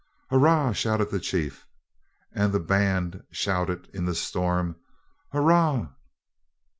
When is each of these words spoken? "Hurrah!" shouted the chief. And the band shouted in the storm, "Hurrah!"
"Hurrah!" 0.31 0.71
shouted 0.71 1.11
the 1.11 1.19
chief. 1.19 1.67
And 2.31 2.51
the 2.51 2.59
band 2.59 3.21
shouted 3.29 3.87
in 3.93 4.05
the 4.05 4.15
storm, 4.15 4.77
"Hurrah!" 5.31 5.89